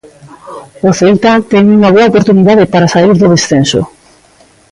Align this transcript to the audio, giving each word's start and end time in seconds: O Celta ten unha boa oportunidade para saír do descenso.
O 0.87 0.89
Celta 0.99 1.33
ten 1.51 1.63
unha 1.77 1.93
boa 1.95 2.09
oportunidade 2.11 2.65
para 2.73 2.91
saír 2.93 3.13
do 3.21 3.27
descenso. 3.35 3.81